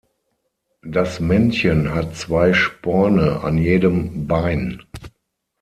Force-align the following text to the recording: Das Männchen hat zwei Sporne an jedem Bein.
Das 0.87 1.19
Männchen 1.19 1.93
hat 1.93 2.15
zwei 2.15 2.53
Sporne 2.53 3.41
an 3.43 3.59
jedem 3.59 4.25
Bein. 4.25 4.81